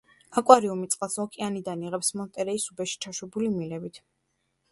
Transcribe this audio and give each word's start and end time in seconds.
აკვარიუმი 0.39 0.87
წყალს 0.93 1.17
ოკეანიდან 1.23 1.83
იღებს 1.89 2.09
მონტერეის 2.21 2.65
უბეში 2.73 2.97
ჩაშვებული 3.07 3.51
მილებით. 3.59 4.01